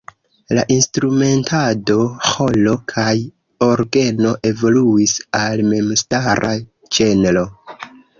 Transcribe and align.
La 0.57 0.61
instrumentado 0.75 1.97
"ĥoro 2.29 2.73
kaj 2.93 3.11
orgeno" 3.65 4.31
evoluis 4.53 5.13
al 5.41 5.63
memstara 5.75 6.51
ĝenro. 6.99 7.45